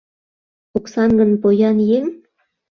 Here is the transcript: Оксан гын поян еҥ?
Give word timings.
Оксан 0.77 1.09
гын 1.19 1.31
поян 1.41 1.77
еҥ? 1.97 2.05